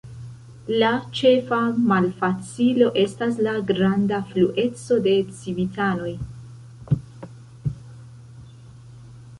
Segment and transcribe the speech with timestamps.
[0.83, 1.59] La ĉefa
[1.91, 6.15] malfacilo estas la granda flueco de civitanoj.